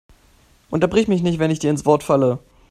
[0.71, 2.39] Unterbrich mich nicht, wenn ich dir ins Wort falle!